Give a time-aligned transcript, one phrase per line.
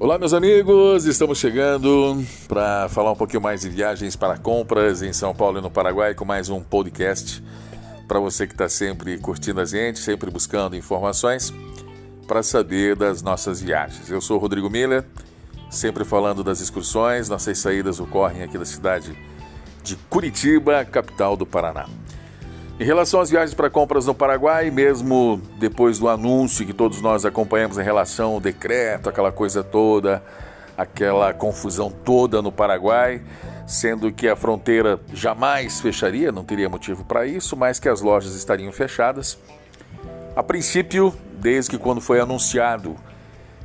[0.00, 5.12] Olá, meus amigos, estamos chegando para falar um pouquinho mais de viagens para compras em
[5.12, 7.44] São Paulo e no Paraguai com mais um podcast
[8.08, 11.52] para você que está sempre curtindo a gente, sempre buscando informações
[12.26, 14.10] para saber das nossas viagens.
[14.10, 15.04] Eu sou Rodrigo Miller,
[15.70, 17.28] sempre falando das excursões.
[17.28, 19.14] Nossas saídas ocorrem aqui da cidade
[19.82, 21.86] de Curitiba, capital do Paraná.
[22.80, 27.26] Em relação às viagens para compras no Paraguai, mesmo depois do anúncio que todos nós
[27.26, 30.22] acompanhamos em relação ao decreto, aquela coisa toda,
[30.78, 33.20] aquela confusão toda no Paraguai,
[33.66, 38.34] sendo que a fronteira jamais fecharia, não teria motivo para isso, mas que as lojas
[38.34, 39.36] estariam fechadas.
[40.34, 42.96] A princípio, desde que quando foi anunciado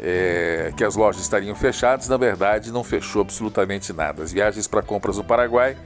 [0.00, 4.24] é, que as lojas estariam fechadas, na verdade não fechou absolutamente nada.
[4.24, 5.76] As viagens para compras no Paraguai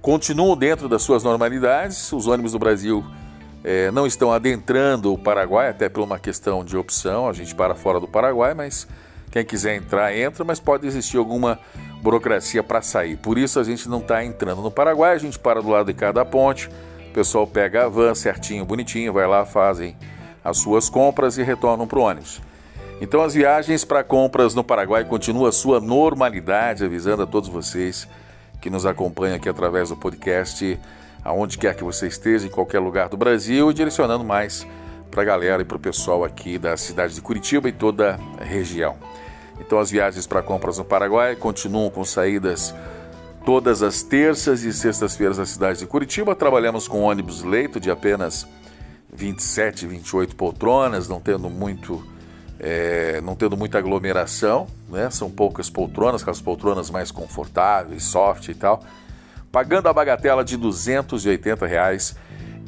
[0.00, 2.12] continuam dentro das suas normalidades.
[2.12, 3.04] Os ônibus do Brasil
[3.62, 7.28] é, não estão adentrando o Paraguai, até por uma questão de opção.
[7.28, 8.86] A gente para fora do Paraguai, mas
[9.30, 11.58] quem quiser entrar, entra, mas pode existir alguma
[12.02, 13.16] burocracia para sair.
[13.16, 15.94] Por isso a gente não está entrando no Paraguai, a gente para do lado de
[15.94, 16.68] cada ponte,
[17.08, 19.96] o pessoal pega a van certinho, bonitinho, vai lá, fazem
[20.42, 22.40] as suas compras e retornam para o ônibus.
[23.00, 28.08] Então as viagens para compras no Paraguai continuam a sua normalidade, avisando a todos vocês
[28.60, 30.78] que nos acompanha aqui através do podcast,
[31.24, 34.66] aonde quer que você esteja, em qualquer lugar do Brasil, e direcionando mais
[35.10, 38.44] para a galera e para o pessoal aqui da cidade de Curitiba e toda a
[38.44, 38.96] região.
[39.58, 42.74] Então as viagens para compras no Paraguai continuam com saídas
[43.44, 46.34] todas as terças e sextas-feiras na cidade de Curitiba.
[46.34, 48.46] Trabalhamos com ônibus leito de apenas
[49.12, 52.02] 27, 28 poltronas, não tendo muito
[52.60, 55.08] é, não tendo muita aglomeração, né?
[55.10, 58.84] São poucas poltronas, aquelas poltronas mais confortáveis, soft e tal.
[59.50, 62.14] Pagando a bagatela de 280 reais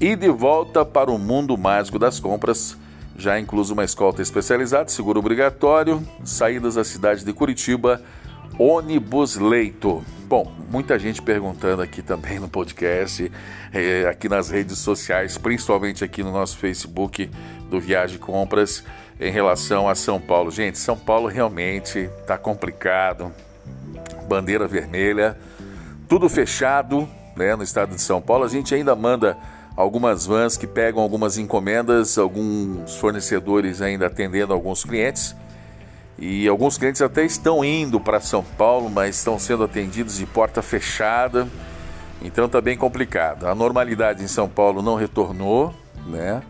[0.01, 2.77] e de volta para o mundo mágico das compras,
[3.17, 8.01] já incluso uma escolta especializada, seguro obrigatório, saídas da cidade de Curitiba,
[8.59, 10.03] ônibus leito.
[10.33, 13.31] Bom, muita gente perguntando aqui também no podcast,
[13.71, 17.31] é, aqui nas redes sociais, principalmente aqui no nosso Facebook
[17.69, 18.83] do Viagem Compras
[19.21, 20.51] em relação a São Paulo.
[20.51, 23.31] Gente, São Paulo realmente está complicado.
[24.27, 25.37] Bandeira vermelha,
[26.09, 27.07] tudo fechado
[27.37, 28.45] né, no estado de São Paulo.
[28.45, 29.37] A gente ainda manda
[29.77, 35.37] algumas vans que pegam algumas encomendas, alguns fornecedores ainda atendendo alguns clientes.
[36.25, 40.63] E alguns clientes até estão indo para São Paulo, mas estão sendo atendidos de porta
[40.63, 41.49] fechada.
[42.23, 43.49] Então está bem complicado.
[43.49, 45.75] A normalidade em São Paulo não retornou,
[46.07, 46.41] né?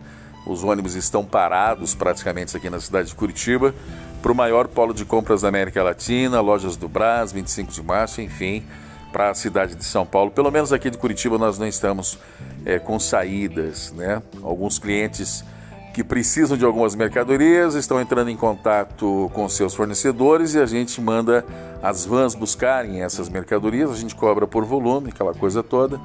[0.45, 3.73] Os ônibus estão parados praticamente aqui na cidade de Curitiba
[4.21, 8.21] para o maior polo de compras da América Latina, lojas do Brás, 25 de março,
[8.21, 8.63] enfim,
[9.11, 10.29] para a cidade de São Paulo.
[10.29, 12.19] Pelo menos aqui de Curitiba nós não estamos
[12.63, 14.21] é, com saídas, né?
[14.43, 15.43] Alguns clientes
[15.93, 20.99] que precisam de algumas mercadorias estão entrando em contato com seus fornecedores e a gente
[20.99, 21.45] manda
[21.81, 25.99] as vans buscarem essas mercadorias, a gente cobra por volume, aquela coisa toda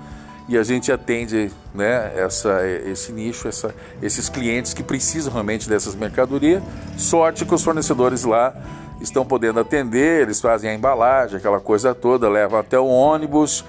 [0.49, 5.95] e a gente atende né, essa, esse nicho, essa, esses clientes que precisam realmente dessas
[5.95, 6.63] mercadorias.
[6.97, 8.55] Sorte que os fornecedores lá
[8.99, 13.63] estão podendo atender, eles fazem a embalagem, aquela coisa toda, levam até o ônibus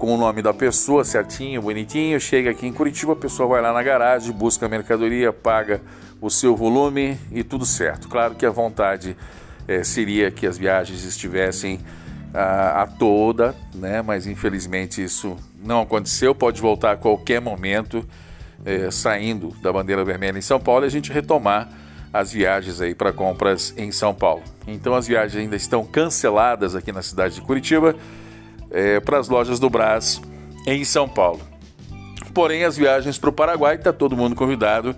[0.00, 3.70] com o nome da pessoa certinho, bonitinho, chega aqui em Curitiba, a pessoa vai lá
[3.70, 5.82] na garagem, busca a mercadoria, paga
[6.22, 8.08] o seu volume e tudo certo.
[8.08, 9.14] Claro que a vontade
[9.68, 11.80] é, seria que as viagens estivessem
[12.32, 14.00] a, a toda, né?
[14.00, 16.34] mas infelizmente isso não aconteceu.
[16.34, 18.02] Pode voltar a qualquer momento,
[18.64, 21.68] é, saindo da bandeira vermelha em São Paulo, e a gente retomar
[22.10, 24.42] as viagens aí para compras em São Paulo.
[24.66, 27.94] Então as viagens ainda estão canceladas aqui na cidade de Curitiba
[28.70, 30.20] é, para as lojas do Brás
[30.66, 31.40] em São Paulo.
[32.32, 34.94] Porém, as viagens para o Paraguai está todo mundo convidado,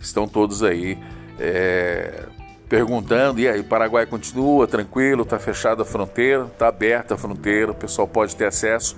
[0.00, 0.98] estão todos aí
[1.38, 2.26] é,
[2.68, 7.74] perguntando, e aí, Paraguai continua tranquilo, está fechada a fronteira, está aberta a fronteira, o
[7.74, 8.96] pessoal pode ter acesso.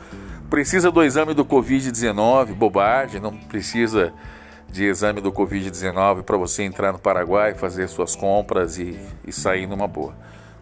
[0.50, 4.12] Precisa do exame do Covid-19, bobagem, não precisa
[4.69, 9.66] de exame do Covid-19 para você entrar no Paraguai, fazer suas compras e, e sair
[9.66, 10.15] numa boa,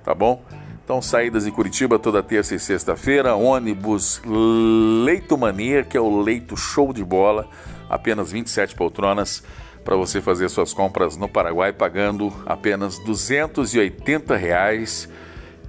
[0.02, 0.42] tá bom?
[0.84, 6.58] Então, saídas de Curitiba toda terça e sexta-feira, ônibus Leito Mania, que é o leito
[6.58, 7.48] show de bola,
[7.88, 9.42] apenas 27 poltronas
[9.82, 15.08] para você fazer suas compras no Paraguai pagando apenas 280 reais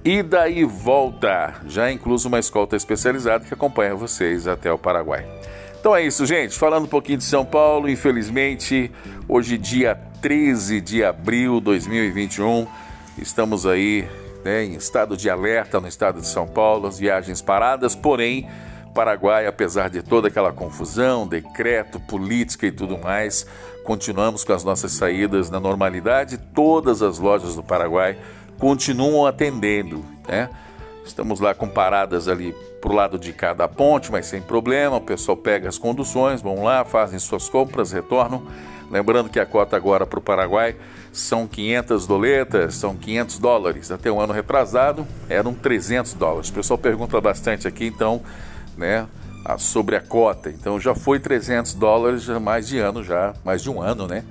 [0.04, 5.26] ida e volta, já incluso uma escolta especializada que acompanha vocês até o Paraguai.
[5.80, 6.58] Então é isso, gente.
[6.58, 8.90] Falando um pouquinho de São Paulo, infelizmente,
[9.26, 12.66] hoje, dia 13 de abril de 2021,
[13.18, 14.06] estamos aí
[14.46, 18.48] né, em estado de alerta no estado de São Paulo, as viagens paradas, porém
[18.94, 23.44] Paraguai, apesar de toda aquela confusão, decreto, política e tudo mais,
[23.84, 26.38] continuamos com as nossas saídas na normalidade.
[26.38, 28.16] Todas as lojas do Paraguai
[28.58, 30.48] continuam atendendo, né?
[31.04, 34.96] Estamos lá com paradas ali para o lado de cada ponte, mas sem problema.
[34.96, 38.44] O pessoal pega as conduções, vão lá, fazem suas compras, retornam.
[38.90, 40.76] Lembrando que a cota agora para o Paraguai
[41.12, 43.90] são 500 doletas, são 500 dólares.
[43.90, 46.50] Até o ano retrasado eram 300 dólares.
[46.50, 48.22] O pessoal pergunta bastante aqui, então,
[48.76, 49.06] né,
[49.58, 50.50] sobre a cota.
[50.50, 54.24] Então já foi 300 dólares já mais de ano já, mais de um ano, né?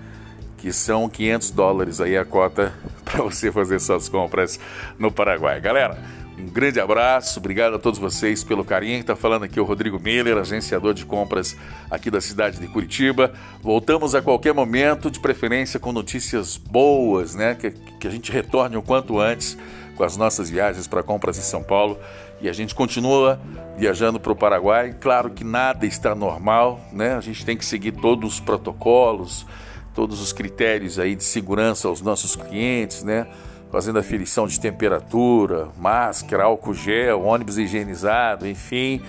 [0.57, 2.73] Que são 500 dólares aí a cota
[3.05, 4.59] para você fazer suas compras
[4.99, 5.59] no Paraguai.
[5.61, 5.97] Galera,
[6.37, 8.99] um grande abraço, obrigado a todos vocês pelo carinho.
[8.99, 11.55] Está falando aqui o Rodrigo Miller, agenciador de compras
[11.89, 13.31] aqui da cidade de Curitiba.
[13.61, 17.55] Voltamos a qualquer momento, de preferência com notícias boas, né?
[17.55, 19.57] Que, que a gente retorne o quanto antes
[19.95, 21.97] com as nossas viagens para compras em São Paulo.
[22.41, 23.39] E a gente continua
[23.77, 24.93] viajando para o Paraguai.
[24.99, 27.15] Claro que nada está normal, né?
[27.15, 29.45] A gente tem que seguir todos os protocolos,
[29.93, 33.25] todos os critérios aí de segurança aos nossos clientes, né?
[33.71, 39.01] Fazendo aferição de temperatura, máscara, álcool gel, ônibus higienizado, enfim.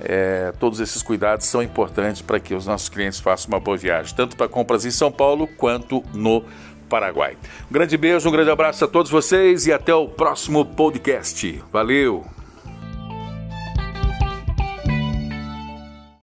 [0.00, 4.14] É, todos esses cuidados são importantes para que os nossos clientes façam uma boa viagem,
[4.14, 6.44] tanto para compras em São Paulo quanto no
[6.88, 7.36] Paraguai.
[7.70, 11.62] Um grande beijo, um grande abraço a todos vocês e até o próximo podcast.
[11.72, 12.33] Valeu!